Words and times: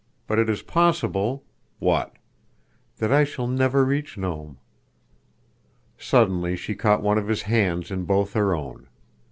But—it 0.25 0.49
is 0.49 0.63
possible—" 0.63 1.43
"What?" 1.77 2.13
"That 2.97 3.11
I 3.13 3.23
shall 3.23 3.45
never 3.45 3.85
reach 3.85 4.17
Nome." 4.17 4.57
Suddenly 5.99 6.55
she 6.55 6.73
caught 6.73 7.03
one 7.03 7.19
of 7.19 7.27
his 7.27 7.43
hands 7.43 7.91
in 7.91 8.05
both 8.05 8.33
her 8.33 8.55
own. 8.55 8.87